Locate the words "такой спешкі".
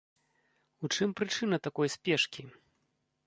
1.67-2.47